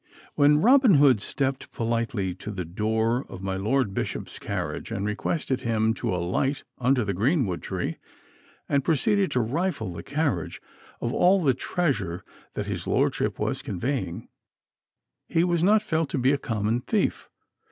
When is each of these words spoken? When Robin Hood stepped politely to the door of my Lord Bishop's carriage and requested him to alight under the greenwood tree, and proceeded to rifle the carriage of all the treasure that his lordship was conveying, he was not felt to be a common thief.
When 0.33 0.57
Robin 0.63 0.95
Hood 0.95 1.21
stepped 1.21 1.71
politely 1.71 2.33
to 2.33 2.49
the 2.49 2.65
door 2.65 3.23
of 3.29 3.43
my 3.43 3.55
Lord 3.55 3.93
Bishop's 3.93 4.39
carriage 4.39 4.89
and 4.89 5.05
requested 5.05 5.61
him 5.61 5.93
to 5.93 6.15
alight 6.15 6.63
under 6.79 7.05
the 7.05 7.13
greenwood 7.13 7.61
tree, 7.61 7.97
and 8.67 8.83
proceeded 8.83 9.29
to 9.29 9.39
rifle 9.39 9.93
the 9.93 10.01
carriage 10.01 10.59
of 11.01 11.13
all 11.13 11.43
the 11.43 11.53
treasure 11.53 12.23
that 12.55 12.65
his 12.65 12.87
lordship 12.87 13.37
was 13.37 13.61
conveying, 13.61 14.27
he 15.27 15.43
was 15.43 15.61
not 15.61 15.83
felt 15.83 16.09
to 16.09 16.17
be 16.17 16.31
a 16.31 16.39
common 16.39 16.81
thief. 16.81 17.29